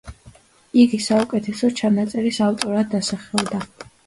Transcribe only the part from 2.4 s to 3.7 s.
ავტორად დასახელდა.